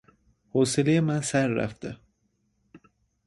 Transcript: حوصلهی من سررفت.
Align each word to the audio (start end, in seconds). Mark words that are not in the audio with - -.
حوصلهی 0.49 0.99
من 0.99 1.21
سررفت. 1.21 1.85